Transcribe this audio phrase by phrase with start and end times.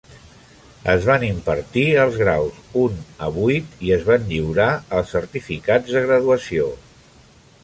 [0.93, 4.69] Es van impartir els graus un a vuit i es van lliurar
[5.01, 6.69] els certificats de graduació.